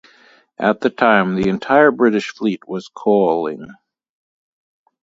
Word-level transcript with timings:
At 0.57 0.81
the 0.81 0.89
time, 0.89 1.35
the 1.35 1.47
entire 1.47 1.91
British 1.91 2.33
fleet 2.33 2.67
was 2.67 2.87
coaling. 2.87 3.75